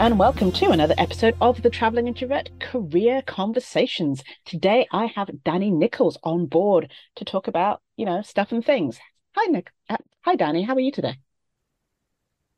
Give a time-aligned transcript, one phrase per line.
[0.00, 4.22] and welcome to another episode of the Traveling Introvert Career Conversations.
[4.46, 8.98] Today, I have Dani Nichols on board to talk about, you know, stuff and things.
[9.36, 9.70] Hi, Nick.
[9.90, 10.66] Uh, hi, Dani.
[10.66, 11.18] How are you today?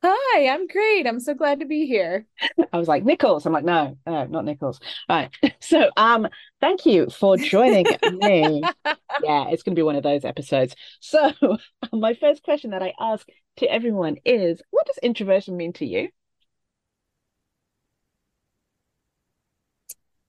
[0.01, 1.05] Hi, I'm great.
[1.05, 2.25] I'm so glad to be here.
[2.71, 3.45] I was like Nichols.
[3.45, 4.79] I'm like, no, no, not Nichols.
[5.09, 5.29] All right.
[5.59, 6.29] So, um,
[6.61, 8.63] thank you for joining me.
[9.21, 10.75] Yeah, it's going to be one of those episodes.
[11.01, 11.33] So,
[11.93, 16.07] my first question that I ask to everyone is, what does introversion mean to you?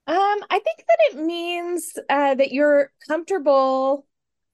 [0.06, 0.16] Um,
[0.50, 4.06] I think that it means uh, that you're comfortable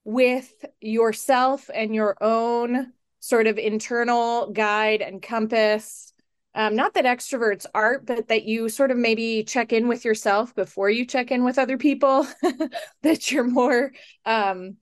[0.05, 6.13] with yourself and your own sort of internal guide and compass.
[6.55, 10.55] Um, not that extroverts aren't, but that you sort of maybe check in with yourself
[10.55, 12.27] before you check in with other people,
[13.03, 13.93] that you're more
[14.25, 14.77] um,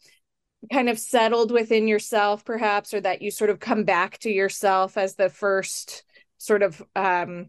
[0.73, 4.97] kind of settled within yourself, perhaps, or that you sort of come back to yourself
[4.97, 6.05] as the first
[6.39, 7.49] sort of um,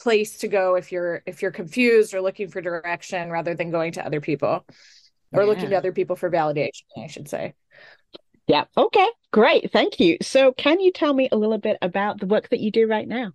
[0.00, 3.92] place to go if you're if you're confused or looking for direction rather than going
[3.92, 4.64] to other people
[5.32, 5.48] or yeah.
[5.48, 7.54] looking to other people for validation i should say.
[8.46, 8.64] Yeah.
[8.76, 9.08] Okay.
[9.32, 9.72] Great.
[9.72, 10.18] Thank you.
[10.22, 13.08] So can you tell me a little bit about the work that you do right
[13.08, 13.32] now?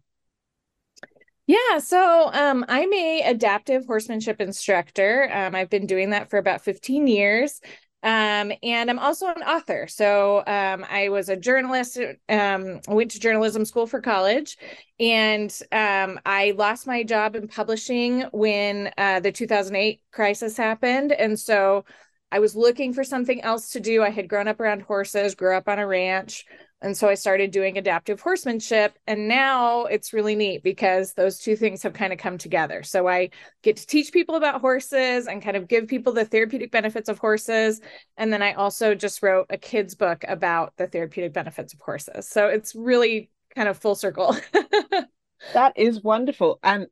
[1.48, 5.30] Yeah, so um, I'm a adaptive horsemanship instructor.
[5.34, 7.60] Um, I've been doing that for about 15 years.
[8.04, 9.88] Um, and I'm also an author.
[9.88, 12.00] So um, I was a journalist,
[12.30, 14.58] um, went to journalism school for college,
[15.00, 21.12] and um, I lost my job in publishing when uh, the 2008 crisis happened.
[21.12, 21.86] And so
[22.32, 24.02] I was looking for something else to do.
[24.02, 26.46] I had grown up around horses, grew up on a ranch,
[26.82, 28.98] and so I started doing adaptive horsemanship.
[29.06, 32.82] And now it's really neat because those two things have kind of come together.
[32.82, 33.30] So I
[33.62, 37.20] get to teach people about horses and kind of give people the therapeutic benefits of
[37.20, 37.82] horses.
[38.18, 42.28] And then I also just wrote a kid's book about the therapeutic benefits of horses.
[42.28, 44.36] So it's really kind of full circle.
[45.54, 46.60] that is wonderful.
[46.64, 46.88] And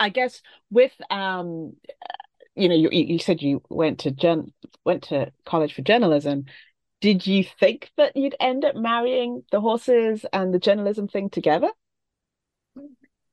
[0.00, 1.74] I guess with um
[2.56, 4.52] you know you, you said you went to gen
[4.84, 6.46] went to college for journalism
[7.00, 11.70] did you think that you'd end up marrying the horses and the journalism thing together?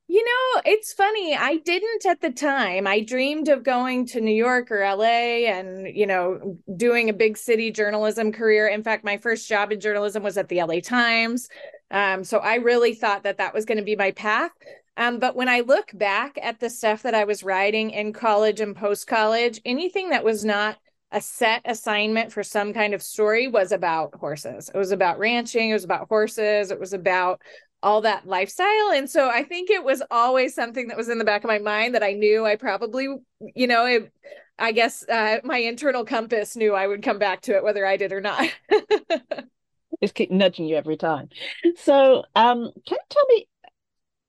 [0.08, 1.36] You know, it's funny.
[1.36, 2.86] I didn't at the time.
[2.86, 7.38] I dreamed of going to New York or LA and, you know, doing a big
[7.38, 8.68] city journalism career.
[8.68, 11.50] In fact, my first job in journalism was at the LA Times.
[11.90, 14.52] Um, so I really thought that that was going to be my path.
[14.96, 18.62] Um, but when I look back at the stuff that I was writing in college
[18.62, 20.78] and post college, anything that was not
[21.16, 24.70] a set assignment for some kind of story was about horses.
[24.74, 27.42] It was about ranching, it was about horses, it was about
[27.82, 28.92] all that lifestyle.
[28.94, 31.60] And so I think it was always something that was in the back of my
[31.60, 33.08] mind that I knew I probably,
[33.56, 34.12] you know, it,
[34.60, 37.96] I guess uh, my internal compass knew I would come back to it whether I
[37.96, 38.50] did or not.
[40.04, 41.30] Just keep nudging you every time.
[41.78, 43.48] So, um, can you tell me?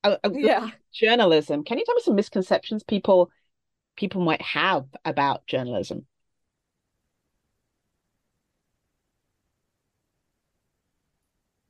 [0.05, 1.65] Uh, uh, yeah, journalism.
[1.65, 3.31] Can you tell me some misconceptions people
[3.97, 6.07] people might have about journalism?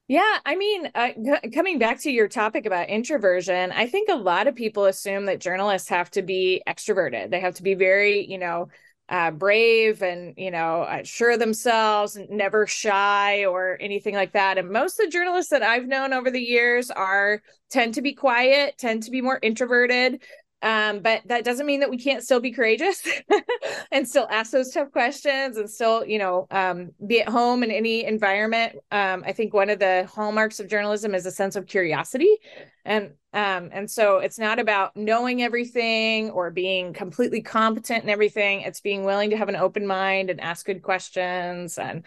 [0.08, 1.08] Yeah, I mean, uh,
[1.42, 5.24] c- coming back to your topic about introversion, I think a lot of people assume
[5.26, 7.30] that journalists have to be extroverted.
[7.30, 8.68] They have to be very, you know,
[9.08, 14.58] uh, brave and you know uh, sure themselves, never shy or anything like that.
[14.58, 17.40] And most of the journalists that I've known over the years are
[17.70, 20.22] tend to be quiet, tend to be more introverted.
[20.62, 23.06] Um, but that doesn't mean that we can't still be courageous
[23.92, 27.70] and still ask those tough questions and still, you know, um, be at home in
[27.70, 28.76] any environment.
[28.90, 32.38] Um, I think one of the hallmarks of journalism is a sense of curiosity.
[32.84, 38.62] And um, and so it's not about knowing everything or being completely competent in everything.
[38.62, 42.02] It's being willing to have an open mind and ask good questions and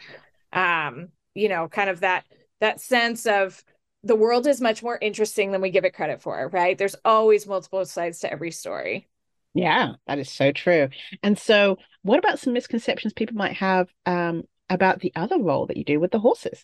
[0.51, 2.25] um, you know, kind of that
[2.59, 3.63] that sense of
[4.03, 6.77] the world is much more interesting than we give it credit for, right?
[6.77, 9.07] There's always multiple sides to every story.
[9.53, 10.89] Yeah, that is so true.
[11.23, 15.77] And so, what about some misconceptions people might have um, about the other role that
[15.77, 16.63] you do with the horses?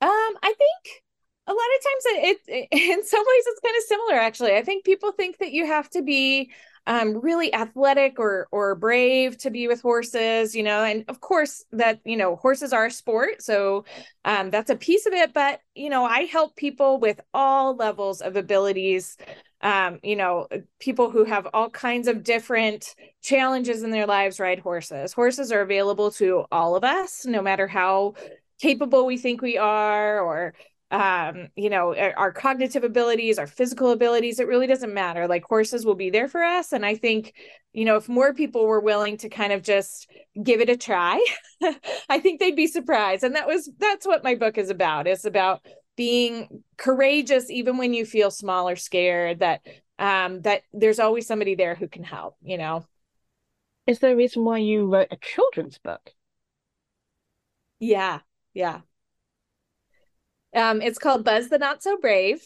[0.00, 1.02] Um, I think
[1.46, 4.14] a lot of times it, it in some ways it's kind of similar.
[4.14, 6.52] Actually, I think people think that you have to be
[6.86, 11.64] um, really athletic or or brave to be with horses, you know, and of course
[11.72, 13.84] that you know horses are a sport, so
[14.24, 15.32] um, that's a piece of it.
[15.32, 19.16] But you know, I help people with all levels of abilities.
[19.60, 20.48] Um, you know,
[20.80, 25.12] people who have all kinds of different challenges in their lives ride horses.
[25.12, 28.14] Horses are available to all of us, no matter how
[28.60, 30.54] capable we think we are or
[30.92, 35.26] um, you know, our cognitive abilities, our physical abilities, it really doesn't matter.
[35.26, 36.72] Like horses will be there for us.
[36.72, 37.32] And I think,
[37.72, 40.10] you know, if more people were willing to kind of just
[40.42, 41.24] give it a try,
[42.10, 43.24] I think they'd be surprised.
[43.24, 45.06] And that was, that's what my book is about.
[45.06, 45.64] It's about
[45.96, 49.62] being courageous, even when you feel small or scared, that
[49.98, 52.84] um, that there's always somebody there who can help, you know.
[53.86, 56.12] Is there a reason why you wrote a children's book?
[57.78, 58.20] Yeah,
[58.54, 58.82] yeah.
[60.54, 62.42] Um, it's called Buzz the Not So Brave.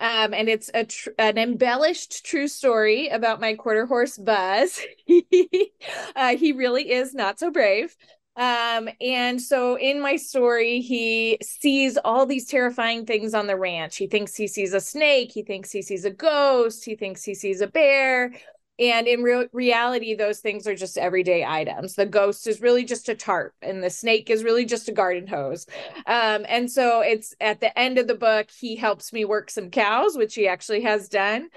[0.00, 4.80] Um, and it's a tr- an embellished true story about my quarter horse Buzz.
[6.16, 7.96] uh, he really is not so brave.
[8.36, 13.96] Um, and so in my story, he sees all these terrifying things on the ranch.
[13.96, 17.34] He thinks he sees a snake, he thinks he sees a ghost, he thinks he
[17.34, 18.32] sees a bear.
[18.78, 21.94] And in real reality, those things are just everyday items.
[21.94, 25.26] The ghost is really just a tarp, and the snake is really just a garden
[25.26, 25.66] hose.
[26.06, 29.70] Um, and so it's at the end of the book, he helps me work some
[29.70, 31.48] cows, which he actually has done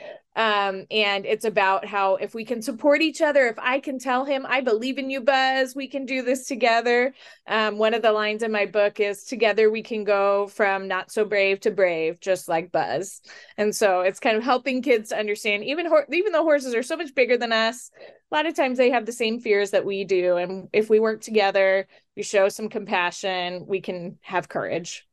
[0.41, 4.25] um and it's about how if we can support each other if i can tell
[4.25, 7.13] him i believe in you buzz we can do this together.
[7.47, 11.11] Um one of the lines in my book is together we can go from not
[11.11, 13.21] so brave to brave just like buzz.
[13.57, 16.83] And so it's kind of helping kids to understand even ho- even though horses are
[16.83, 17.91] so much bigger than us
[18.31, 20.37] a lot of times they have the same fears that we do.
[20.37, 25.07] And if we work together we show some compassion we can have courage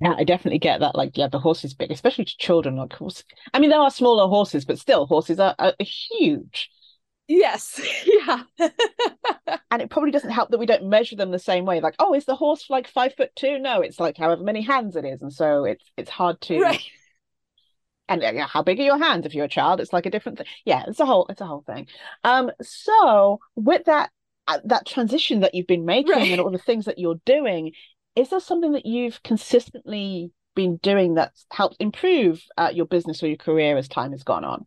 [0.00, 0.94] yeah, I definitely get that.
[0.94, 2.76] Like, yeah, the horse is big, especially to children.
[2.76, 3.24] Like, horse.
[3.54, 6.70] I mean, there are smaller horses, but still, horses are, are huge.
[7.28, 7.80] Yes.
[8.06, 8.42] Yeah.
[9.70, 11.80] and it probably doesn't help that we don't measure them the same way.
[11.80, 13.58] Like, oh, is the horse like five foot two?
[13.58, 16.60] No, it's like however many hands it is, and so it's it's hard to.
[16.60, 16.82] Right.
[18.08, 19.26] And yeah, how big are your hands?
[19.26, 20.46] If you're a child, it's like a different thing.
[20.64, 21.86] Yeah, it's a whole it's a whole thing.
[22.24, 22.50] Um.
[22.62, 24.10] So with that
[24.48, 26.30] uh, that transition that you've been making right.
[26.30, 27.72] and all the things that you're doing,
[28.16, 33.28] is there something that you've consistently been doing that's helped improve uh, your business or
[33.28, 34.66] your career as time has gone on?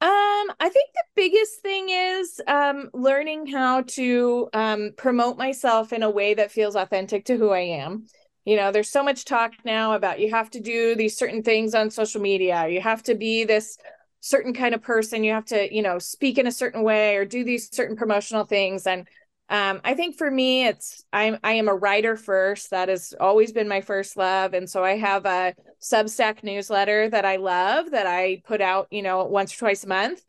[0.00, 6.04] Um, I think the biggest thing is um, learning how to um, promote myself in
[6.04, 8.06] a way that feels authentic to who I am.
[8.44, 11.74] You know, there's so much talk now about you have to do these certain things
[11.74, 12.68] on social media.
[12.68, 13.76] You have to be this
[14.20, 17.24] certain kind of person you have to you know speak in a certain way or
[17.24, 18.86] do these certain promotional things.
[18.86, 19.06] And
[19.50, 22.70] um, i think for me it's i'm i am a writer first.
[22.70, 24.54] That has always been my first love.
[24.54, 29.02] And so i have a substack newsletter that i love that i put out you
[29.02, 30.22] know once or twice a month.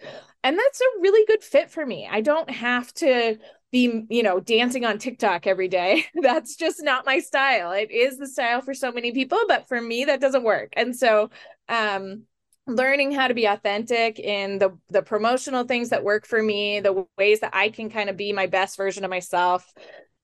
[0.43, 2.07] And that's a really good fit for me.
[2.09, 3.37] I don't have to
[3.71, 6.05] be you know dancing on tiktok every day.
[6.21, 7.71] That's just not my style.
[7.71, 10.73] It is the style for so many people but for me that doesn't work.
[10.77, 11.29] And so
[11.67, 12.23] um
[12.69, 17.05] learning how to be authentic in the the promotional things that work for me the
[17.17, 19.73] ways that i can kind of be my best version of myself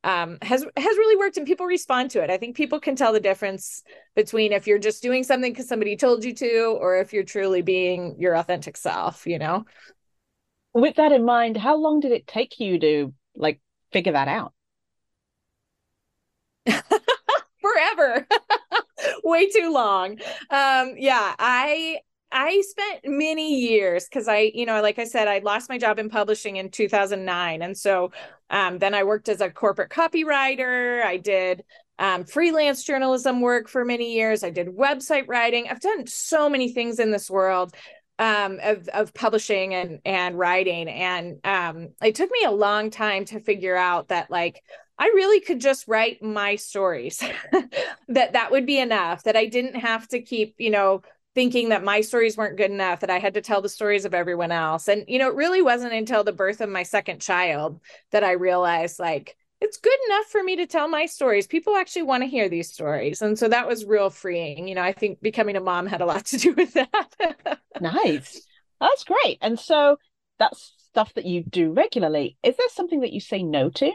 [0.06, 2.30] um, has has really worked and people respond to it.
[2.30, 3.82] I think people can tell the difference
[4.16, 7.64] between if you're just doing something because somebody told you to or if you're truly
[7.64, 9.66] being your authentic self you know?
[10.74, 13.60] With that in mind how long did it take you to like
[13.92, 14.54] figure that out?
[17.62, 18.28] Forever.
[19.24, 20.20] Way too long.
[20.52, 21.98] Um yeah i
[22.38, 26.00] I spent many years because I, you know, like I said, I lost my job
[26.00, 27.62] in publishing in 2009.
[27.62, 28.12] And so
[28.50, 31.02] um, then I worked as a corporate copywriter.
[31.02, 31.64] I did
[31.98, 34.44] um, freelance journalism work for many years.
[34.44, 35.70] I did website writing.
[35.70, 37.74] I've done so many things in this world
[38.20, 40.90] um, of, of publishing and, and writing.
[40.90, 44.62] And um, it took me a long time to figure out that, like,
[44.98, 47.24] I really could just write my stories
[48.10, 51.02] that that would be enough that I didn't have to keep, you know,
[51.36, 54.14] thinking that my stories weren't good enough that i had to tell the stories of
[54.14, 54.88] everyone else.
[54.88, 57.80] And you know it really wasn't until the birth of my second child
[58.12, 61.48] that i realized like it's good enough for me to tell my stories.
[61.48, 63.22] People actually want to hear these stories.
[63.22, 64.68] And so that was real freeing.
[64.68, 67.60] You know i think becoming a mom had a lot to do with that.
[67.82, 68.42] Nice.
[68.80, 69.38] That's great.
[69.42, 69.98] And so
[70.40, 72.38] that's stuff that you do regularly.
[72.42, 73.92] Is there something that you say no to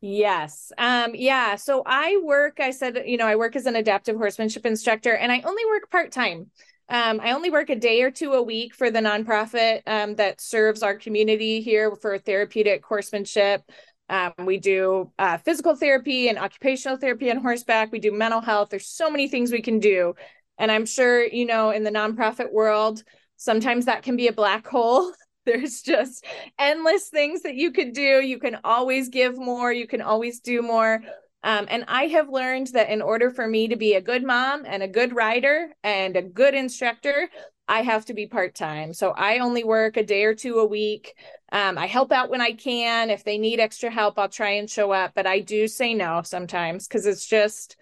[0.00, 0.72] Yes.
[0.78, 1.56] Um, yeah.
[1.56, 5.30] So I work, I said, you know, I work as an adaptive horsemanship instructor and
[5.30, 6.50] I only work part time.
[6.88, 10.40] Um, I only work a day or two a week for the nonprofit um, that
[10.40, 13.62] serves our community here for therapeutic horsemanship.
[14.08, 17.92] Um, we do uh, physical therapy and occupational therapy on horseback.
[17.92, 18.70] We do mental health.
[18.70, 20.14] There's so many things we can do.
[20.58, 23.04] And I'm sure, you know, in the nonprofit world,
[23.36, 25.12] sometimes that can be a black hole
[25.50, 26.24] there's just
[26.58, 28.20] endless things that you could do.
[28.20, 31.02] You can always give more, you can always do more.
[31.42, 34.64] Um, and I have learned that in order for me to be a good mom
[34.66, 37.30] and a good rider and a good instructor,
[37.66, 38.92] I have to be part time.
[38.92, 41.14] So I only work a day or two a week.
[41.52, 43.10] Um, I help out when I can.
[43.10, 45.12] If they need extra help, I'll try and show up.
[45.14, 47.76] But I do say no sometimes because it's just,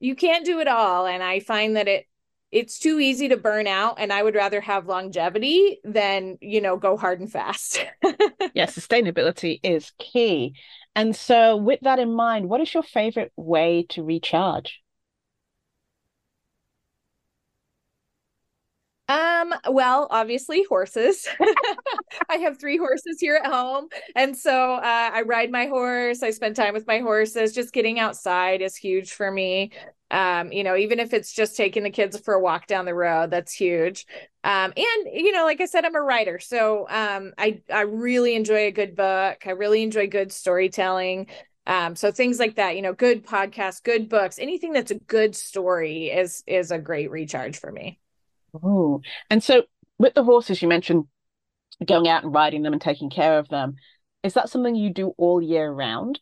[0.00, 1.06] you can't do it all.
[1.06, 2.06] And I find that it
[2.54, 6.76] it's too easy to burn out and i would rather have longevity than you know
[6.76, 7.84] go hard and fast
[8.54, 10.54] yeah sustainability is key
[10.96, 14.80] and so with that in mind what is your favorite way to recharge
[19.06, 21.28] Um, well, obviously horses.
[22.30, 23.88] I have three horses here at home.
[24.16, 24.80] And so uh,
[25.12, 27.52] I ride my horse, I spend time with my horses.
[27.52, 29.72] Just getting outside is huge for me.
[30.14, 32.94] Um, you know, even if it's just taking the kids for a walk down the
[32.94, 34.06] road, that's huge.
[34.44, 36.38] Um, and you know, like I said, I'm a writer.
[36.38, 39.46] So um I I really enjoy a good book.
[39.46, 41.28] I really enjoy good storytelling.
[41.66, 45.34] Um, so things like that, you know, good podcasts, good books, anything that's a good
[45.34, 47.98] story is is a great recharge for me.
[48.62, 49.64] Oh, and so
[49.98, 51.06] with the horses, you mentioned
[51.84, 53.76] going out and riding them and taking care of them.
[54.22, 56.20] Is that something you do all year round?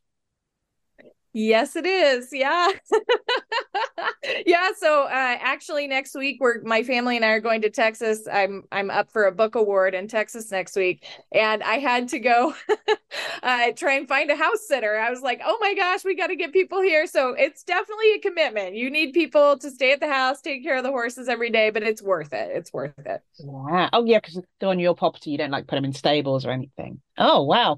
[1.34, 2.28] Yes, it is.
[2.32, 2.68] Yeah.
[4.46, 4.70] yeah.
[4.76, 8.26] So uh, actually next week we're my family and I are going to Texas.
[8.30, 11.04] I'm I'm up for a book award in Texas next week.
[11.32, 12.54] And I had to go
[13.42, 14.98] uh, try and find a house sitter.
[14.98, 17.06] I was like, oh my gosh, we got to get people here.
[17.06, 18.74] So it's definitely a commitment.
[18.74, 21.70] You need people to stay at the house, take care of the horses every day,
[21.70, 22.50] but it's worth it.
[22.54, 23.22] It's worth it.
[23.40, 23.88] Wow.
[23.92, 25.30] Oh yeah, because they're on your property.
[25.30, 27.00] You don't like put them in stables or anything.
[27.18, 27.76] Oh wow.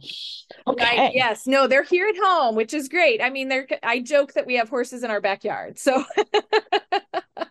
[0.66, 0.98] Okay.
[0.98, 1.12] Right.
[1.14, 1.46] Yes.
[1.46, 3.20] No, they're here at home, which is great.
[3.22, 5.78] I mean, they're I joke that we have horses in our backyard.
[5.78, 6.04] So
[6.96, 7.44] that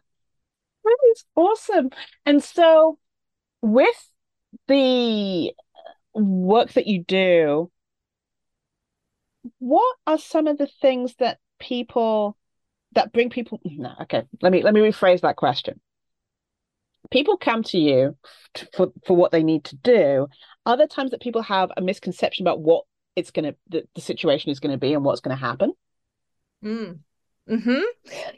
[1.11, 1.89] is awesome.
[2.25, 2.97] And so
[3.61, 4.09] with
[4.67, 5.53] the
[6.13, 7.71] work that you do,
[9.63, 12.35] what are some of the things that people
[12.91, 15.79] that bring people no okay let me let me rephrase that question.
[17.11, 18.17] People come to you
[18.75, 20.27] for for what they need to do.
[20.65, 22.83] Other times that people have a misconception about what
[23.15, 25.71] it's going to the, the situation is going to be and what's going to happen?
[26.63, 26.99] Mm.
[27.47, 27.81] hmm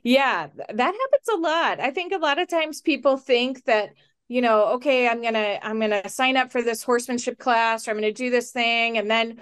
[0.03, 1.79] yeah that happens a lot.
[1.79, 3.89] I think a lot of times people think that
[4.27, 7.97] you know okay i'm gonna i'm gonna sign up for this horsemanship class or i'm
[7.97, 9.39] gonna do this thing and then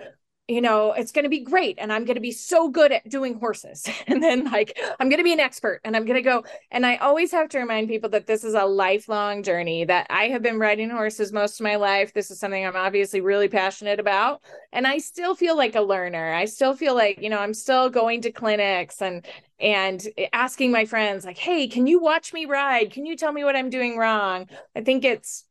[0.49, 1.77] you know, it's going to be great.
[1.79, 3.87] And I'm going to be so good at doing horses.
[4.07, 6.43] and then, like, I'm going to be an expert and I'm going to go.
[6.69, 10.25] And I always have to remind people that this is a lifelong journey, that I
[10.29, 12.13] have been riding horses most of my life.
[12.13, 14.41] This is something I'm obviously really passionate about.
[14.73, 16.33] And I still feel like a learner.
[16.33, 19.25] I still feel like, you know, I'm still going to clinics and,
[19.59, 22.91] and asking my friends, like, hey, can you watch me ride?
[22.91, 24.49] Can you tell me what I'm doing wrong?
[24.75, 25.45] I think it's,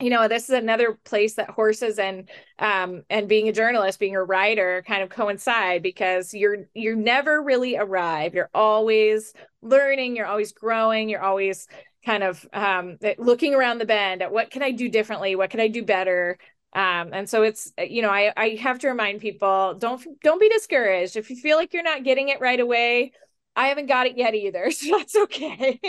[0.00, 4.16] you know this is another place that horses and um and being a journalist being
[4.16, 8.34] a writer kind of coincide because you're you're never really arrive.
[8.34, 9.32] You're always
[9.62, 11.68] learning you're always growing you're always
[12.04, 15.36] kind of um looking around the bend at what can i do differently?
[15.36, 16.38] What can i do better?
[16.72, 20.48] Um and so it's you know i i have to remind people don't don't be
[20.48, 21.16] discouraged.
[21.16, 23.12] If you feel like you're not getting it right away
[23.56, 25.80] I haven't got it yet either, so that's okay.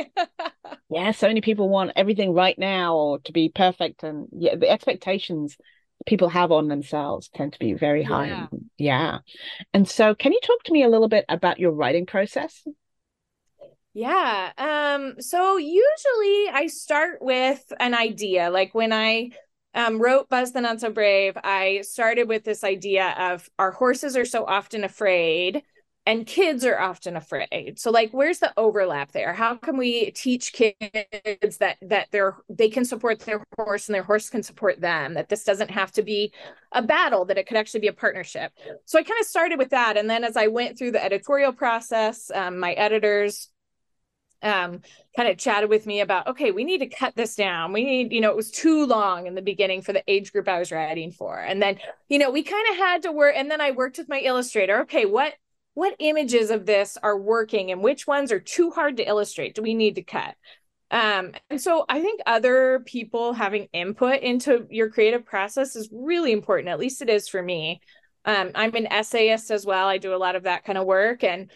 [0.90, 4.70] yeah, so many people want everything right now or to be perfect, and yeah, the
[4.70, 5.58] expectations
[6.06, 8.28] people have on themselves tend to be very high.
[8.28, 8.48] Yeah.
[8.78, 9.18] yeah.
[9.74, 12.64] And so, can you talk to me a little bit about your writing process?
[13.96, 14.52] Yeah.
[14.58, 18.50] Um, so usually I start with an idea.
[18.50, 19.30] Like when I
[19.74, 24.18] um, wrote Buzz the Not So Brave, I started with this idea of our horses
[24.18, 25.64] are so often afraid
[26.08, 27.80] and kids are often afraid.
[27.80, 29.34] So like where's the overlap there?
[29.34, 34.04] How can we teach kids that that they're they can support their horse and their
[34.04, 36.32] horse can support them that this doesn't have to be
[36.72, 38.52] a battle that it could actually be a partnership?
[38.86, 41.54] So i kind of started with that and then as i went through the editorial
[41.54, 43.50] process um, my editors
[44.46, 44.82] um,
[45.16, 47.74] kind of chatted with me about okay we need to cut this down.
[47.74, 50.48] We need you know it was too long in the beginning for the age group
[50.48, 51.40] i was writing for.
[51.40, 54.08] And then you know we kind of had to work and then i worked with
[54.08, 54.82] my illustrator.
[54.82, 55.34] Okay what
[55.76, 59.62] what images of this are working and which ones are too hard to illustrate do
[59.62, 60.36] we need to cut?
[60.92, 66.32] Um, and so i think other people having input into your creative process is really
[66.32, 67.82] important at least it is for me.
[68.24, 69.88] Um, i'm an essayist as well.
[69.88, 71.52] I do a lot of that kind of work and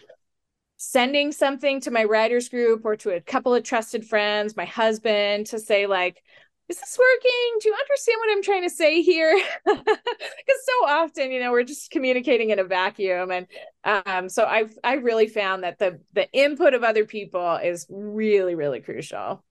[0.76, 5.46] sending something to my writers group or to a couple of trusted friends my husband
[5.46, 6.22] to say like
[6.70, 7.58] is this working?
[7.60, 9.38] Do you understand what I'm trying to say here?
[9.66, 13.46] Because so often, you know, we're just communicating in a vacuum, and
[13.84, 18.54] um, so I've I really found that the the input of other people is really
[18.54, 19.44] really crucial.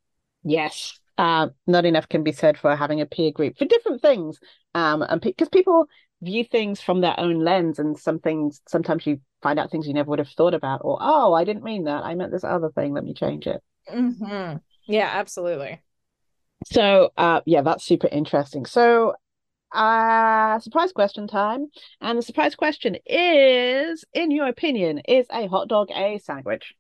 [0.44, 4.40] Yes, uh, not enough can be said for having a peer group for different things,
[4.74, 5.86] um, and because pe- people
[6.22, 9.94] view things from their own lens, and some things sometimes you find out things you
[9.94, 12.70] never would have thought about, or oh, I didn't mean that, I meant this other
[12.70, 12.94] thing.
[12.94, 13.62] Let me change it.
[13.92, 14.58] Mm-hmm.
[14.88, 15.82] Yeah, absolutely.
[16.66, 18.66] So, uh, yeah, that's super interesting.
[18.66, 19.16] So,
[19.72, 21.68] uh, surprise question time.
[22.02, 26.74] And the surprise question is, in your opinion, is a hot dog a sandwich?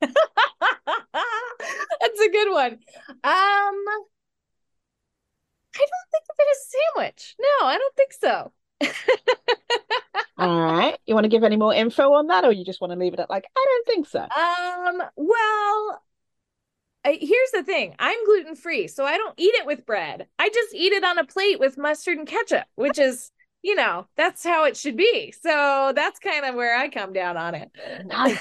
[0.00, 0.14] That's
[2.20, 2.78] a good one.
[3.24, 3.84] Um,
[5.74, 7.34] I don't think of it as a sandwich.
[7.40, 8.52] No, I don't think so.
[10.38, 10.98] All right.
[11.06, 13.12] You want to give any more info on that, or you just want to leave
[13.12, 14.20] it at like, I don't think so?
[14.20, 16.02] Um, well,
[17.04, 20.26] I, here's the thing I'm gluten free, so I don't eat it with bread.
[20.38, 23.30] I just eat it on a plate with mustard and ketchup, which is,
[23.62, 25.32] you know, that's how it should be.
[25.32, 27.70] So that's kind of where I come down on it.
[28.04, 28.38] Nice.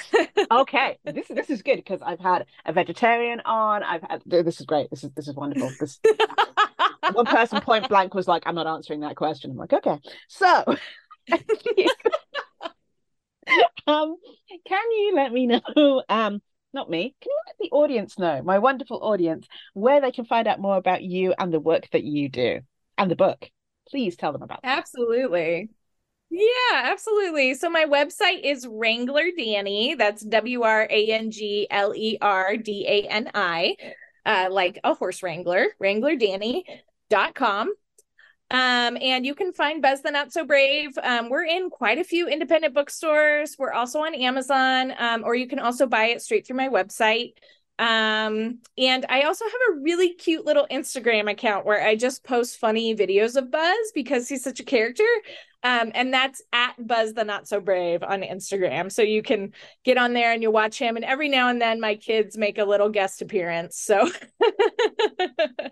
[0.52, 0.98] okay.
[1.06, 3.82] This this is good because I've had a vegetarian on.
[3.84, 4.90] I've had this is great.
[4.90, 5.72] This is this is wonderful.
[5.80, 6.00] This
[7.14, 9.52] one person point blank was like, I'm not answering that question.
[9.52, 10.00] I'm like, okay.
[10.28, 10.66] So
[13.88, 14.18] um
[14.66, 16.42] can you let me know um
[16.74, 20.48] not me, can you let the audience know, my wonderful audience, where they can find
[20.48, 22.60] out more about you and the work that you do
[22.98, 23.50] and the book?
[23.90, 24.78] Please tell them about that.
[24.78, 25.70] Absolutely.
[26.30, 27.56] Yeah, absolutely.
[27.56, 29.98] So my website is Wrangler Dani.
[29.98, 33.76] That's W R A N G L E R D A N I,
[34.26, 37.74] uh, like a horse wrangler, wranglerdani.com.
[38.52, 40.98] Um, and you can find Buzz the Not So Brave.
[41.02, 43.56] Um, we're in quite a few independent bookstores.
[43.60, 47.34] We're also on Amazon, um, or you can also buy it straight through my website.
[47.78, 52.58] Um, and I also have a really cute little Instagram account where I just post
[52.58, 55.06] funny videos of Buzz because he's such a character.
[55.64, 58.92] Um, and that's at Buzz the Not So Brave on Instagram.
[58.92, 59.54] So you can
[59.86, 60.96] get on there and you watch him.
[60.96, 63.78] And every now and then my kids make a little guest appearance.
[63.78, 64.10] So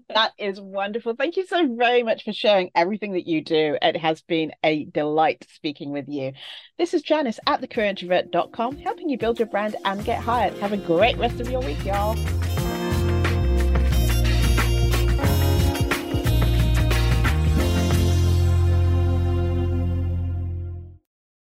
[0.09, 1.15] that is wonderful.
[1.15, 3.77] Thank you so very much for sharing everything that you do.
[3.81, 6.33] It has been a delight speaking with you.
[6.77, 10.57] This is Janice at thecareerintrovert.com, helping you build your brand and get hired.
[10.59, 12.15] Have a great rest of your week, y'all.